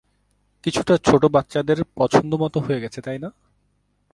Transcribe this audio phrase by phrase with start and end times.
[0.63, 3.29] কিছুটা ছোট বাচ্চাদের পছন্দ মত হয়ে গেছে তাই না?